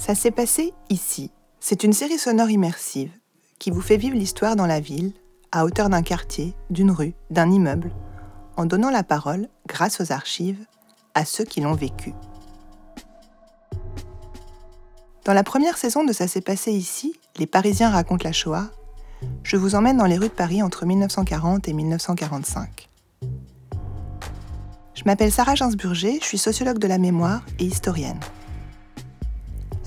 [0.00, 1.30] Ça s'est passé ici.
[1.60, 3.12] C'est une série sonore immersive
[3.58, 5.12] qui vous fait vivre l'histoire dans la ville,
[5.52, 7.92] à hauteur d'un quartier, d'une rue, d'un immeuble,
[8.56, 10.64] en donnant la parole, grâce aux archives,
[11.14, 12.14] à ceux qui l'ont vécu.
[15.26, 18.70] Dans la première saison de Ça s'est passé ici, Les Parisiens racontent la Shoah,
[19.42, 22.88] je vous emmène dans les rues de Paris entre 1940 et 1945.
[24.94, 28.20] Je m'appelle Sarah Gainsburger, je suis sociologue de la mémoire et historienne.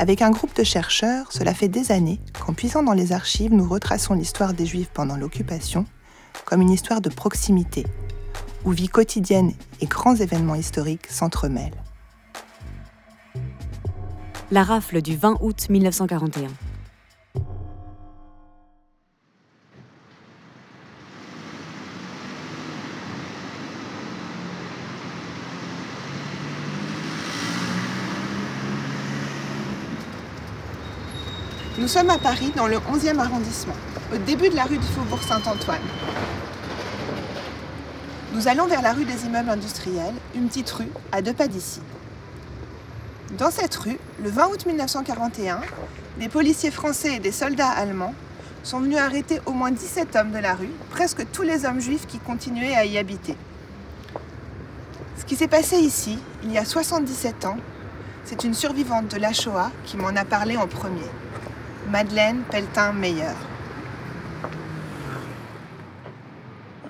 [0.04, 3.66] Avec un groupe de chercheurs, cela fait des années qu'en puisant dans les archives, nous
[3.66, 5.86] retraçons l'histoire des Juifs pendant l'occupation
[6.44, 7.86] comme une histoire de proximité,
[8.66, 11.82] où vie quotidienne et grands événements historiques s'entremêlent.
[14.52, 16.50] La rafle du 20 août 1941.
[31.84, 33.76] Nous sommes à Paris, dans le 11e arrondissement,
[34.14, 35.82] au début de la rue du Faubourg Saint-Antoine.
[38.34, 41.82] Nous allons vers la rue des immeubles industriels, une petite rue à deux pas d'ici.
[43.38, 45.60] Dans cette rue, le 20 août 1941,
[46.20, 48.16] des policiers français et des soldats allemands
[48.64, 52.08] sont venus arrêter au moins 17 hommes de la rue, presque tous les hommes juifs
[52.08, 53.36] qui continuaient à y habiter.
[55.20, 57.58] Ce qui s'est passé ici, il y a 77 ans,
[58.24, 61.10] c'est une survivante de la Shoah qui m'en a parlé en premier.
[61.90, 63.34] Madeleine Pelletin-Meyer.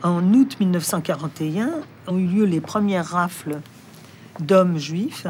[0.02, 1.72] En août 1941
[2.08, 3.60] ont eu lieu les premières rafles
[4.40, 5.28] d'hommes juifs.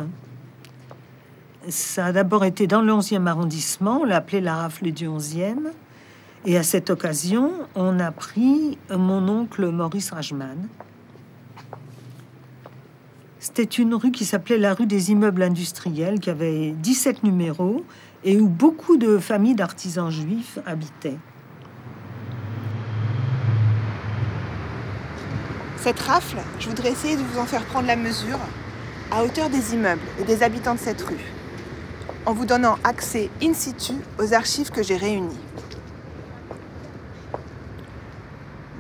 [1.70, 5.72] Ça a d'abord été dans le 11e arrondissement, on l'a appelé la rafle du 11e.
[6.46, 10.68] Et à cette occasion, on a pris mon oncle Maurice Rajman.
[13.40, 17.86] C'était une rue qui s'appelait la rue des immeubles industriels, qui avait 17 numéros
[18.26, 21.18] et où beaucoup de familles d'artisans juifs habitaient.
[25.78, 28.40] Cette rafle, je voudrais essayer de vous en faire prendre la mesure
[29.12, 31.26] à hauteur des immeubles et des habitants de cette rue,
[32.26, 35.38] en vous donnant accès in situ aux archives que j'ai réunies.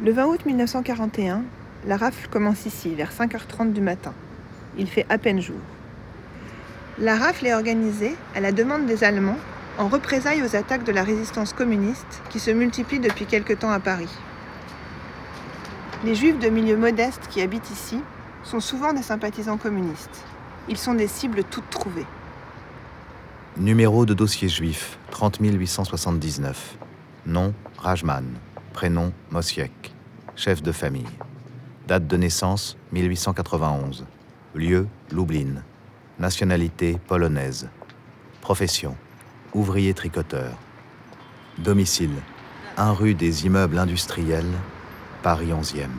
[0.01, 1.43] Le 20 août 1941,
[1.85, 4.13] la rafle commence ici, vers 5h30 du matin.
[4.77, 5.59] Il fait à peine jour.
[6.99, 9.39] La rafle est organisée à la demande des Allemands
[9.79, 13.79] en représailles aux attaques de la résistance communiste qui se multiplient depuis quelque temps à
[13.79, 14.11] Paris.
[16.05, 17.99] Les juifs de milieux modestes qui habitent ici
[18.43, 20.23] sont souvent des sympathisants communistes.
[20.69, 22.05] Ils sont des cibles toutes trouvées.
[23.57, 26.77] Numéro de dossier juif 30 879.
[27.25, 28.25] Nom Rajman.
[28.71, 29.95] Prénom Mosiek.
[30.35, 31.09] Chef de famille.
[31.87, 34.05] Date de naissance 1891.
[34.53, 35.63] Lieu Lublin.
[36.23, 37.67] Nationalité polonaise.
[38.39, 38.95] Profession
[39.53, 40.53] ouvrier tricoteur.
[41.57, 42.15] Domicile
[42.77, 44.53] 1 rue des immeubles industriels,
[45.21, 45.89] Paris 11e.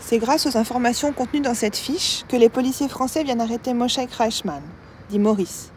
[0.00, 3.96] C'est grâce aux informations contenues dans cette fiche que les policiers français viennent arrêter Moshe
[4.18, 4.62] Reichmann,
[5.08, 5.72] dit Maurice.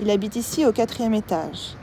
[0.00, 1.76] Il habite ici au quatrième étage.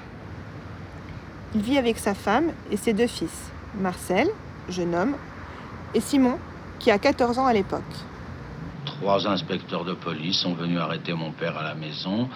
[1.55, 3.49] Il vit avec sa femme et ses deux fils,
[3.81, 4.29] Marcel,
[4.69, 5.15] jeune homme,
[5.95, 6.37] et Simon,
[6.77, 7.81] qui a 14 ans à l'époque
[8.99, 12.27] trois inspecteurs de police sont venus arrêter mon père à la maison.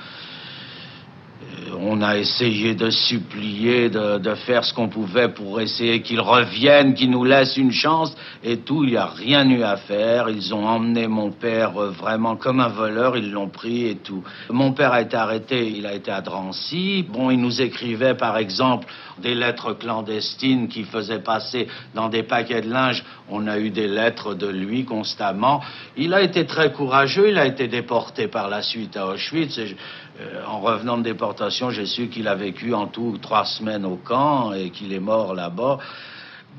[1.44, 6.94] Euh, on a essayé de supplier, de, faire ce qu'on pouvait pour essayer qu'il revienne,
[6.94, 10.29] qu'il nous laisse une chance, et tout, il n'y a rien eu à faire.
[10.29, 14.23] Ils ont emmené mon père euh, vraiment comme un voleur, ils l'ont pris et tout.
[14.50, 17.06] Mon père a été arrêté, il a été à Drancy.
[17.09, 18.88] Bon, il nous écrivait, par exemple,
[19.22, 23.03] des lettres clandestines qu'il faisait passer dans des paquets de linge.
[23.29, 25.61] On a eu des lettres de lui constamment.
[25.95, 29.57] Il a été très courageux, il a été déporté par la suite à Auschwitz.
[29.59, 33.95] Euh, en revenant de déportation, j'ai su qu'il a vécu en tout trois semaines au
[33.95, 35.79] camp et qu'il est mort là-bas.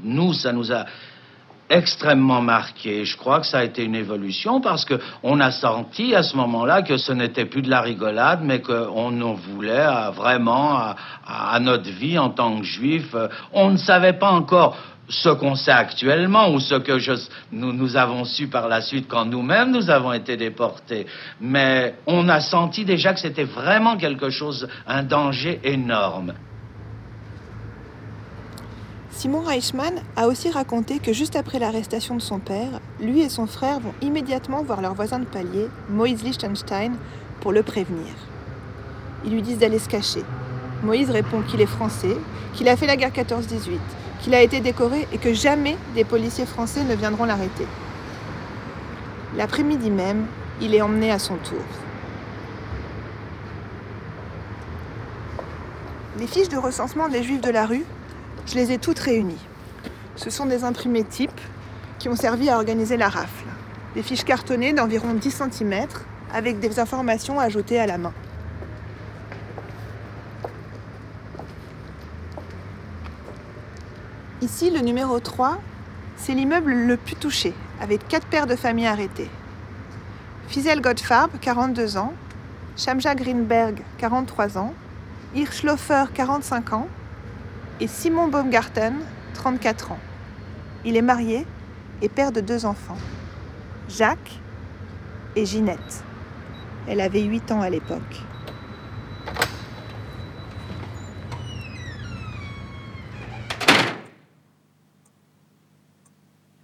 [0.02, 0.86] Nous, ça nous a
[1.70, 3.04] extrêmement marqué.
[3.04, 6.37] Je crois que ça a été une évolution parce que on a senti à ce
[6.37, 10.96] moment-là que ce n'était plus de la rigolade, mais qu'on en voulait vraiment à,
[11.26, 13.14] à, notre vie en tant que juif.
[13.52, 14.76] On ne savait pas encore
[15.09, 16.99] ce qu'on sait actuellement ou ce que
[17.53, 21.06] nous, nous avons su par la suite quand nous-mêmes nous avons été déportés.
[21.41, 26.35] Mais on a senti déjà que c'était vraiment quelque chose, un danger énorme.
[29.11, 33.47] Simon Reichmann a aussi raconté que juste après l'arrestation de son père, lui et son
[33.47, 36.97] frère vont immédiatement voir leur voisin de palier, Moïse Lichtenstein,
[37.41, 38.12] pour le prévenir.
[39.25, 40.23] Ils lui disent d'aller se cacher.
[40.83, 42.17] Moïse répond qu'il est français,
[42.55, 43.79] qu'il a fait la guerre 14-18
[44.25, 47.67] qu'il a été décoré et que jamais des policiers français ne viendront l'arrêter.
[49.37, 50.25] L'après-midi même,
[50.62, 51.61] il est emmené à son tour.
[56.19, 57.85] Les fiches de recensement des juifs de la rue,
[58.47, 59.44] je les ai toutes réunies.
[60.17, 61.41] Ce sont des imprimés types
[61.99, 63.44] qui ont servi à organiser la rafle.
[63.94, 65.87] Des fiches cartonnées d'environ 10 cm
[66.32, 68.15] avec des informations ajoutées à la main.
[74.44, 75.56] Ici, le numéro 3,
[76.19, 79.31] c'est l'immeuble le plus touché, avec quatre paires de familles arrêtées.
[80.49, 82.12] Fizel Gottfarb, 42 ans,
[82.76, 84.75] Shamja Greenberg, 43 ans,
[85.35, 86.88] Hirschlofer, 45 ans,
[87.81, 88.96] et Simon Baumgarten,
[89.32, 89.99] 34 ans.
[90.85, 91.46] Il est marié
[92.02, 92.99] et père de deux enfants,
[93.88, 94.41] Jacques
[95.37, 96.05] et Ginette.
[96.87, 98.20] Elle avait 8 ans à l'époque.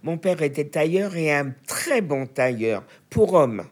[0.03, 3.63] Mon père était tailleur et un très bon tailleur, pour homme.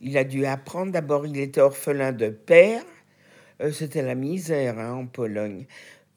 [0.00, 2.82] Il a dû apprendre, d'abord il était orphelin de père,
[3.62, 5.66] euh, c'était la misère hein, en Pologne.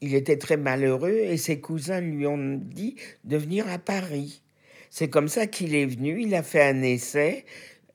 [0.00, 4.42] Il était très malheureux et ses cousins lui ont dit de venir à Paris.
[4.90, 7.44] C'est comme ça qu'il est venu, il a fait un essai,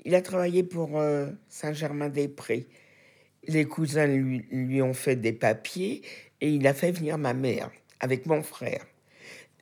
[0.05, 2.67] il a travaillé pour euh, Saint-Germain-des-Prés.
[3.47, 6.01] Les cousins lui, lui ont fait des papiers
[6.39, 8.85] et il a fait venir ma mère avec mon frère.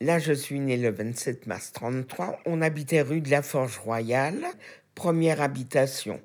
[0.03, 2.37] Là, je suis né le 27 mars 33.
[2.45, 4.43] On habitait rue de la Forge Royale,
[4.95, 6.19] première habitation.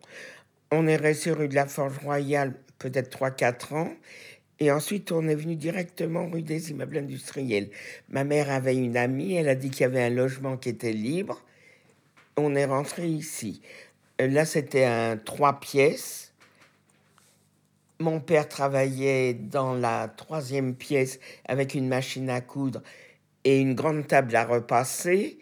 [0.72, 3.92] On est resté rue de la Forge Royale peut-être 3-4 ans.
[4.58, 7.70] Et ensuite, on est venu directement rue des immeubles industriels.
[8.08, 10.92] Ma mère avait une amie, elle a dit qu'il y avait un logement qui était
[10.92, 11.40] libre.
[12.36, 13.62] On est rentré ici.
[14.20, 16.32] Euh, là, c'était un trois pièces.
[18.00, 22.82] Mon père travaillait dans la troisième pièce avec une machine à coudre
[23.48, 25.38] et une grande table à repasser.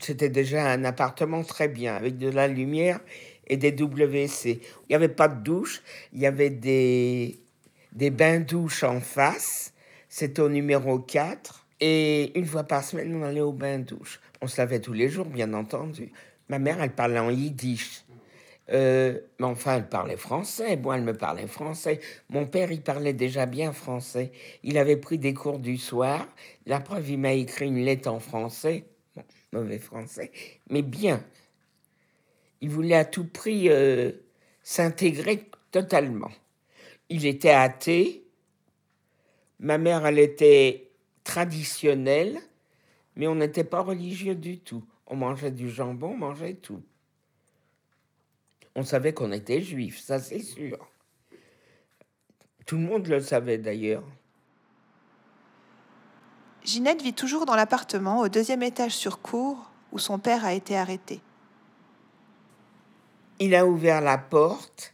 [0.00, 2.98] C'était déjà un appartement très bien, avec de la lumière
[3.46, 4.60] et des WC.
[4.60, 5.82] Il n'y avait pas de douche,
[6.12, 7.38] il y avait des,
[7.92, 9.72] des bains-douches en face.
[10.08, 11.64] C'était au numéro 4.
[11.78, 14.20] Et une fois par semaine, on allait au bain-douche.
[14.42, 16.10] On se lavait tous les jours, bien entendu.
[16.48, 18.02] Ma mère, elle parlait en yiddish.
[18.72, 20.76] Euh, mais enfin, elle parlait français.
[20.76, 22.00] Moi, elle me parlait français.
[22.30, 24.32] Mon père, il parlait déjà bien français.
[24.62, 26.26] Il avait pris des cours du soir.
[26.66, 28.84] La preuve, il m'a écrit une lettre en français.
[29.52, 30.32] mauvais français,
[30.68, 31.22] mais bien.
[32.60, 34.12] Il voulait à tout prix euh,
[34.62, 36.30] s'intégrer totalement.
[37.08, 38.24] Il était athée.
[39.60, 40.90] Ma mère, elle était
[41.22, 42.38] traditionnelle,
[43.14, 44.84] mais on n'était pas religieux du tout.
[45.06, 46.82] On mangeait du jambon, on mangeait tout.
[48.78, 50.76] On savait qu'on était juif, ça c'est sûr.
[52.66, 54.04] Tout le monde le savait d'ailleurs.
[56.62, 60.76] Ginette vit toujours dans l'appartement au deuxième étage sur cour où son père a été
[60.76, 61.22] arrêté.
[63.38, 64.92] Il a ouvert la porte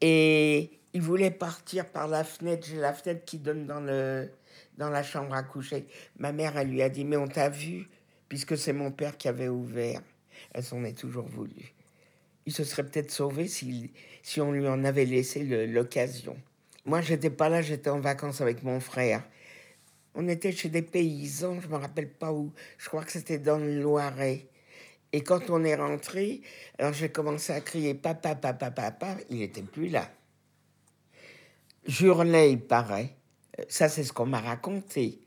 [0.00, 2.68] et il voulait partir par la fenêtre.
[2.68, 4.30] J'ai la fenêtre qui donne dans, le,
[4.78, 5.88] dans la chambre à coucher.
[6.16, 7.88] Ma mère, elle lui a dit, mais on t'a vu,
[8.28, 10.00] puisque c'est mon père qui avait ouvert.
[10.52, 11.74] Elle s'en est toujours voulu
[12.46, 13.92] il se serait peut-être sauvé si,
[14.22, 16.36] si on lui en avait laissé l'occasion.
[16.84, 19.22] Moi, j'étais pas là, j'étais en vacances avec mon frère.
[20.14, 22.52] On était chez des paysans, je me rappelle pas où.
[22.78, 24.46] Je crois que c'était dans le Loiret.
[25.12, 26.40] Et quand on est rentré,
[26.78, 29.16] alors j'ai commencé à crier papa, papa, papa.
[29.30, 30.10] Il n'était plus là.
[31.86, 33.14] J'hurlais, il paraît.
[33.68, 35.20] Ça, c'est ce qu'on m'a raconté.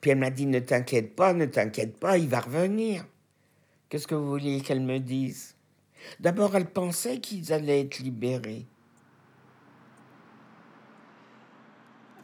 [0.00, 3.06] Puis elle m'a dit ne t'inquiète pas, ne t'inquiète pas, il va revenir.
[3.88, 5.54] Qu'est-ce que vous vouliez qu'elle me dise?
[6.20, 8.66] D'abord, elle pensait qu'ils allaient être libérés.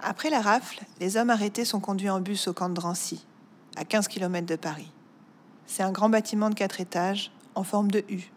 [0.00, 3.26] Après la rafle, les hommes arrêtés sont conduits en bus au camp de Drancy,
[3.76, 4.92] à 15 km de Paris.
[5.66, 8.30] C'est un grand bâtiment de quatre étages, en forme de U,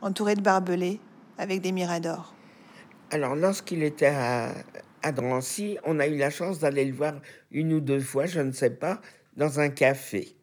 [0.00, 1.00] entouré de barbelés,
[1.36, 2.34] avec des miradors.
[3.10, 4.54] Alors, lorsqu'il était à,
[5.02, 7.14] à Drancy, on a eu la chance d'aller le voir
[7.50, 9.00] une ou deux fois, je ne sais pas,
[9.36, 10.34] dans un café,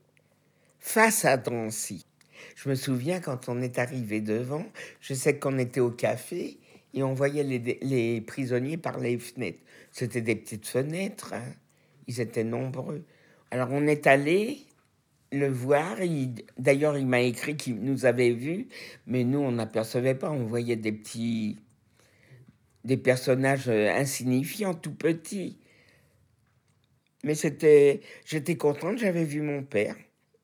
[0.79, 2.05] face à Drancy.
[2.55, 4.65] Je me souviens quand on est arrivé devant,
[5.01, 6.57] je sais qu'on était au café
[6.93, 9.59] et on voyait les, prisonniers par les fenêtres.
[9.91, 11.43] C'était des petites fenêtres, hein.
[12.07, 13.03] ils étaient nombreux.
[13.51, 14.59] Alors on est allé
[15.31, 15.97] le voir.
[16.57, 18.67] D'ailleurs, il m'a écrit qu'il nous avait vus,
[19.07, 20.31] mais nous, on n'apercevait pas.
[20.31, 21.57] On voyait des petits,
[22.83, 25.57] des personnages euh, insignifiants, tout petits.
[27.23, 29.95] Mais c'était, j'étais contente, j'avais vu mon père,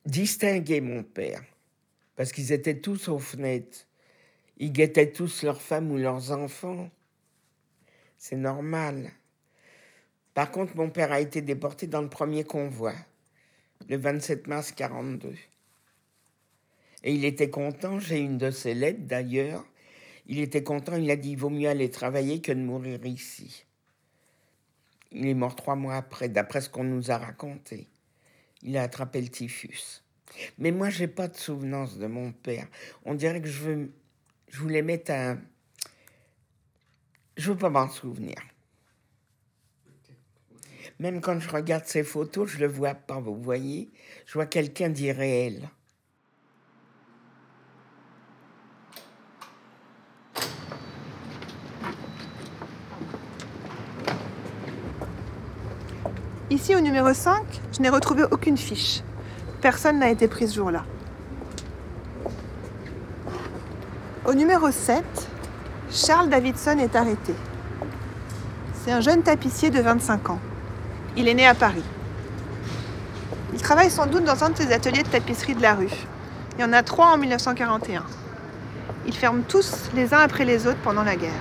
[0.06, 1.42] distinguer mon père
[2.16, 3.88] parce qu'ils étaient tous aux fenêtres.
[4.58, 6.90] Ils guettaient tous leurs femmes ou leurs enfants.
[8.18, 9.12] C'est normal.
[10.34, 12.94] Par contre, mon père a été déporté dans le premier convoi,
[13.88, 15.34] le 27 mars 42.
[17.04, 19.66] Et il était content, j'ai une de ses lettres d'ailleurs.
[20.28, 23.66] Il était content, il a dit il vaut mieux aller travailler que de mourir ici.
[25.12, 27.88] Il est mort trois mois après, d'après ce qu'on nous a raconté.
[28.64, 30.05] Il a attrapé le typhus.
[30.58, 32.68] Mais moi, j'ai pas de souvenance de mon père.
[33.06, 33.92] On dirait que je veux,
[34.50, 35.40] je voulais mettre un.
[37.38, 38.36] Je veux pas m'en souvenir.
[41.00, 43.20] Même quand je regarde ces photos, je le vois pas.
[43.20, 43.92] Vous voyez,
[44.26, 45.70] je vois quelqu'un d'irréel.
[56.50, 59.02] Ici, au numéro 5, je n'ai retrouvé aucune fiche.
[59.66, 60.84] Personne n'a été pris ce jour-là.
[64.24, 65.04] Au numéro 7,
[65.92, 67.34] Charles Davidson est arrêté.
[68.76, 70.40] C'est un jeune tapissier de 25 ans.
[71.18, 71.84] Il est né à Paris.
[73.56, 75.90] Il travaille sans doute dans un de ses ateliers de tapisserie de la rue.
[76.56, 78.04] Il y en a trois en 1941.
[79.08, 81.32] Ils ferment tous les uns après les autres pendant la guerre.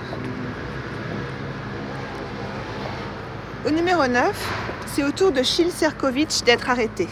[3.67, 7.07] Au numéro 9, c'est au tour de Chil Serkovitch d'être arrêté.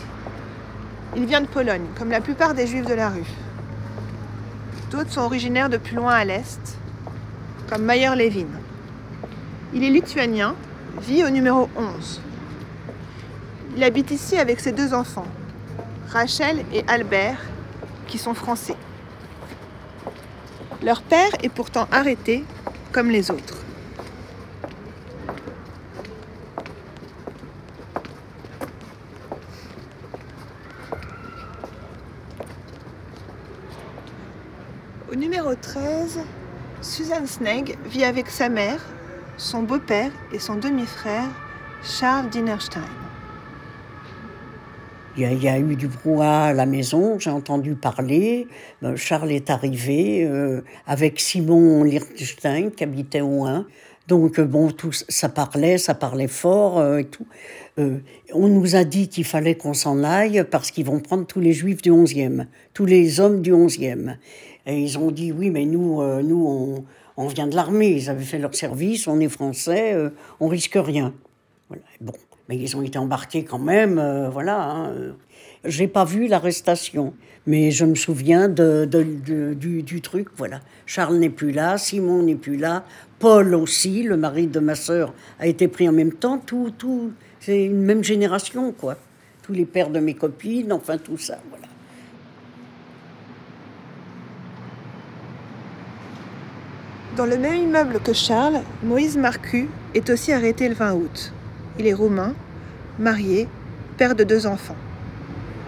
[1.16, 3.28] Il vient de Pologne, comme la plupart des juifs de la rue.
[4.90, 6.78] D'autres sont originaires de plus loin à l'est,
[7.70, 8.48] comme Mayer Levin.
[9.74, 10.56] Il est lituanien,
[11.02, 12.22] vit au numéro 11.
[13.76, 15.28] Il habite ici avec ses deux enfants,
[16.10, 17.40] Rachel et Albert,
[18.08, 18.76] qui sont français.
[20.84, 22.44] Leur père est pourtant arrêté
[22.92, 23.64] comme les autres.
[35.14, 36.22] Au numéro 13,
[36.82, 38.80] Suzanne Sneg vit avec sa mère,
[39.38, 41.30] son beau-père et son demi-frère,
[41.84, 42.82] Charles Dinerstein.
[45.16, 48.48] Il y, a, eu du brouhaha à la maison, j'ai entendu parler.
[48.82, 53.68] Euh, Charles est arrivé euh, avec Simon Liechtenstein qui habitait au 1.
[54.08, 57.28] Donc, euh, bon, tout, ça parlait, ça parlait fort et tout.
[57.78, 61.54] On nous a dit qu'il fallait qu'on s'en aille parce qu'ils vont prendre tous les
[61.54, 64.16] juifs du 11e, tous les hommes du 11e.
[64.66, 66.86] Et ils ont dit oui, mais nous, nous on,
[67.18, 70.76] on, vient de l'armée, ils avaient fait leur service, on est français, euh, on risque
[70.76, 71.14] rien.
[71.70, 71.84] Voilà.
[72.02, 72.14] Bon,
[72.50, 74.64] mais ils ont été embarqués quand même, euh, voilà.
[74.64, 74.94] Hein.
[75.66, 77.14] J'ai pas vu l'arrestation,
[77.46, 79.04] mais je me souviens de, de,
[79.54, 80.60] du, du, truc, voilà.
[80.86, 82.84] Charles n'est plus là, Simon n'est plus là,
[83.20, 86.38] Paul aussi, le mari de ma sœur, a été pris en même temps.
[86.38, 88.98] Tout, tout, c'est une même génération, quoi.
[89.42, 91.73] Tous les pères de mes copines, enfin tout ça, voilà.
[97.16, 101.32] Dans le même immeuble que Charles, Moïse Marcu est aussi arrêté le 20 août.
[101.78, 102.34] Il est roumain,
[102.98, 103.48] marié,
[103.98, 104.76] père de deux enfants.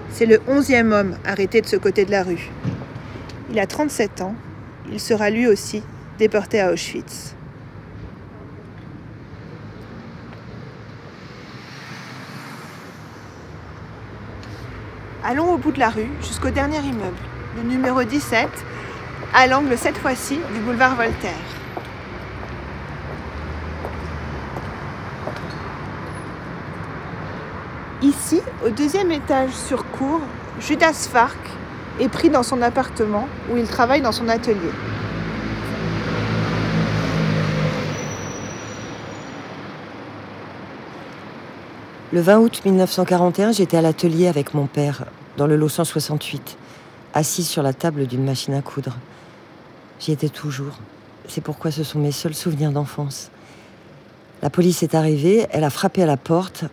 [0.09, 2.49] C'est le onzième homme arrêté de ce côté de la rue.
[3.51, 4.33] Il a 37 ans.
[4.91, 5.83] Il sera lui aussi
[6.17, 7.35] déporté à Auschwitz.
[15.23, 17.17] Allons au bout de la rue jusqu'au dernier immeuble,
[17.57, 18.47] le numéro 17,
[19.38, 21.34] à l'angle cette fois-ci du boulevard Voltaire.
[28.01, 30.22] Ici, au deuxième étage sur cour,
[30.62, 31.38] Judas Fark
[32.00, 34.72] est pris dans son appartement où il travaille dans son atelier.
[42.13, 45.04] Le 20 août 1941, j'étais à l'atelier avec mon père,
[45.36, 46.58] dans le lot 168,
[47.13, 48.96] assis sur la table d'une machine à coudre.
[49.99, 50.77] J'y étais toujours.
[51.27, 53.29] C'est pourquoi ce sont mes seuls souvenirs d'enfance.
[54.41, 56.65] La police est arrivée, elle a frappé à la porte.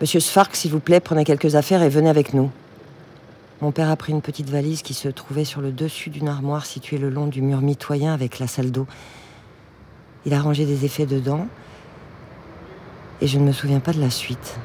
[0.00, 2.50] Monsieur Sfark, s'il vous plaît, prenez quelques affaires et venez avec nous.
[3.60, 6.66] Mon père a pris une petite valise qui se trouvait sur le dessus d'une armoire
[6.66, 8.86] située le long du mur mitoyen avec la salle d'eau.
[10.26, 11.46] Il a rangé des effets dedans
[13.20, 14.56] et je ne me souviens pas de la suite.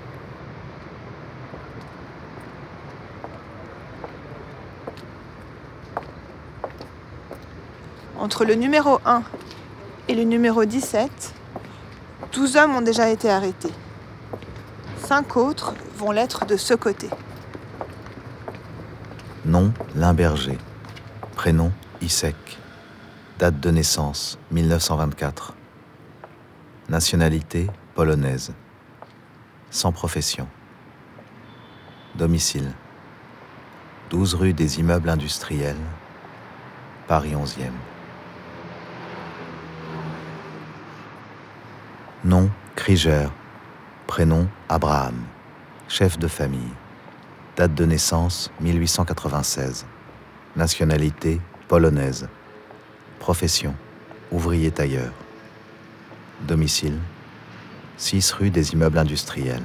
[8.19, 9.23] Entre le numéro 1
[10.07, 11.33] et le numéro 17,
[12.33, 13.73] 12 hommes ont déjà été arrêtés.
[15.03, 17.09] Cinq autres vont l'être de ce côté.
[19.45, 20.57] Nom Limberger.
[21.35, 21.71] Prénom
[22.01, 22.57] Isek.
[23.39, 25.53] Date de naissance 1924.
[26.89, 28.53] Nationalité polonaise.
[29.69, 30.47] Sans profession.
[32.15, 32.71] Domicile
[34.09, 35.75] 12 rue des immeubles industriels,
[37.07, 37.71] Paris 11e.
[42.27, 43.31] Nom Krieger.
[44.05, 45.15] Prénom Abraham.
[45.87, 46.73] Chef de famille.
[47.55, 49.85] Date de naissance 1896.
[50.57, 52.27] Nationalité polonaise.
[53.19, 53.73] Profession
[54.29, 55.13] ouvrier tailleur.
[56.41, 56.99] Domicile
[57.95, 59.63] 6 rue des immeubles industriels.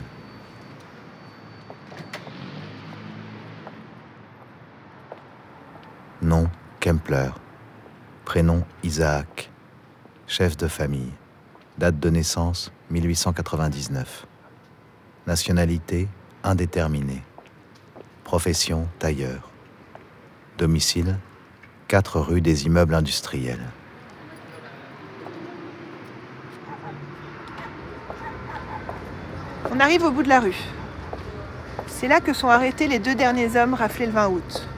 [6.23, 7.31] Nom Kempler.
[8.25, 9.51] Prénom Isaac.
[10.29, 11.13] Chef de famille.
[11.79, 14.27] Date de naissance 1899.
[15.27, 16.07] Nationalité
[16.45, 17.23] indéterminée.
[18.25, 19.51] Profession tailleur.
[20.59, 21.17] Domicile
[21.89, 23.65] 4 rue des immeubles industriels.
[29.71, 30.57] On arrive au bout de la rue.
[31.87, 34.69] C'est là que sont arrêtés les deux derniers hommes raflés le 20 août.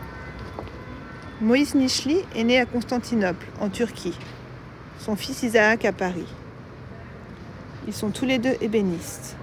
[1.41, 4.17] Moïse Nichli est né à Constantinople, en Turquie.
[5.01, 6.29] Son fils Isaac à Paris.
[7.87, 9.37] Ils sont tous les deux ébénistes.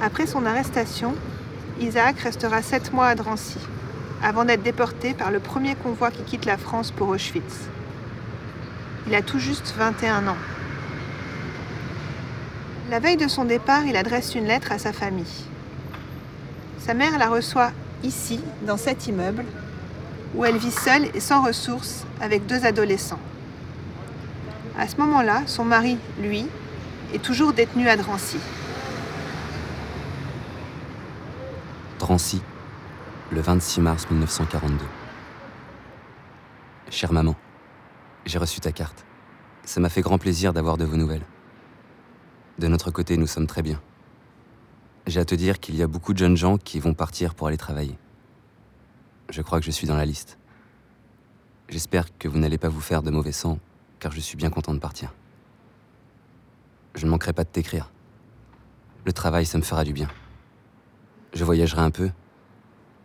[0.00, 1.14] Après son arrestation,
[1.78, 3.58] Isaac restera sept mois à Drancy,
[4.22, 7.68] avant d'être déporté par le premier convoi qui quitte la France pour Auschwitz.
[9.06, 10.36] Il a tout juste 21 ans.
[12.90, 15.44] La veille de son départ, il adresse une lettre à sa famille.
[16.78, 17.72] Sa mère la reçoit
[18.04, 19.44] ici, dans cet immeuble,
[20.34, 23.20] où elle vit seule et sans ressources avec deux adolescents.
[24.78, 26.46] À ce moment-là, son mari, lui,
[27.12, 28.38] est toujours détenu à Drancy.
[31.98, 32.42] Drancy,
[33.30, 34.84] le 26 mars 1942.
[36.90, 37.34] Chère maman,
[38.26, 39.04] j'ai reçu ta carte.
[39.64, 41.26] Ça m'a fait grand plaisir d'avoir de vos nouvelles.
[42.58, 43.80] De notre côté, nous sommes très bien.
[45.06, 47.48] J'ai à te dire qu'il y a beaucoup de jeunes gens qui vont partir pour
[47.48, 47.98] aller travailler.
[49.28, 50.38] Je crois que je suis dans la liste.
[51.68, 53.58] J'espère que vous n'allez pas vous faire de mauvais sang,
[53.98, 55.12] car je suis bien content de partir.
[56.96, 57.90] Je ne manquerai pas de t'écrire.
[59.04, 60.08] Le travail, ça me fera du bien.
[61.34, 62.10] Je voyagerai un peu.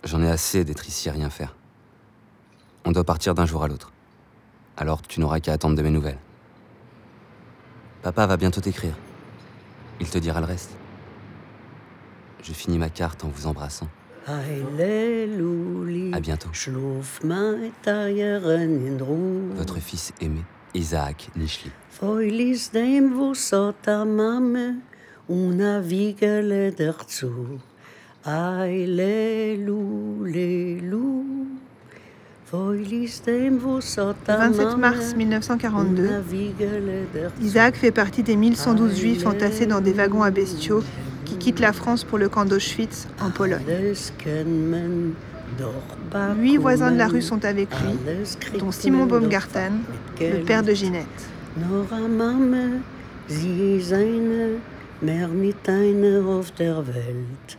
[0.04, 1.56] J'en ai assez d'être ici à rien faire.
[2.86, 3.92] On doit partir d'un jour à l'autre.
[4.78, 6.18] Alors tu n'auras qu'à attendre de mes nouvelles.
[8.02, 8.96] Papa va bientôt t'écrire.
[10.00, 10.72] Il te dira le reste.
[12.42, 13.88] Je finis ma carte en vous embrassant.
[16.14, 16.50] À bientôt.
[19.56, 20.42] Votre fils aimé,
[20.74, 21.30] Isaac
[22.74, 23.14] dem
[24.06, 24.76] Mame
[25.28, 27.60] una Wiegele dazu.
[33.26, 33.62] Dem
[34.26, 37.42] der 27 mars Mame 1942, una Wiegele dazu.
[37.42, 40.84] Isaac fait partie des 1112 juifs entassés dans des wagons à bestiaux
[41.26, 43.62] qui quittent la France pour le camp d'Auschwitz en Pologne.
[46.40, 49.82] Huit voisins de la rue sont avec lui, dont Simon Baumgarten,
[50.30, 51.30] le père de Ginette.
[51.58, 52.82] Nora Mame,
[53.28, 54.60] sie ist eine,
[55.02, 57.58] mehr nicht eine auf der Welt.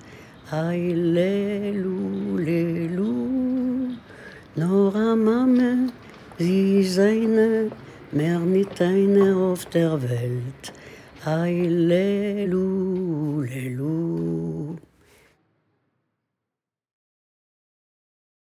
[4.57, 5.89] Nora Mame,
[6.39, 7.71] sie ist eine,
[8.13, 10.73] mehr nicht eine auf der Welt.
[11.25, 12.53] Hallelujah.